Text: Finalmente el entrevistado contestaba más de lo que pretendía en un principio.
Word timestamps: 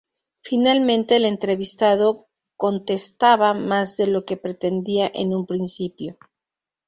Finalmente 0.41 1.17
el 1.17 1.25
entrevistado 1.25 2.25
contestaba 2.57 3.53
más 3.53 3.97
de 3.97 4.07
lo 4.07 4.25
que 4.25 4.35
pretendía 4.35 5.11
en 5.13 5.31
un 5.35 5.45
principio. 5.45 6.17